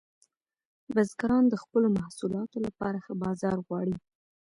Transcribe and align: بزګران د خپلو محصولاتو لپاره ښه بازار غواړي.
بزګران 0.93 1.43
د 1.49 1.55
خپلو 1.63 1.87
محصولاتو 1.97 2.57
لپاره 2.67 2.97
ښه 3.05 3.13
بازار 3.23 3.57
غواړي. 3.67 3.95